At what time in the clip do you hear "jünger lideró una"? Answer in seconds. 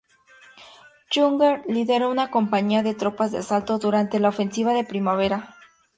1.11-2.31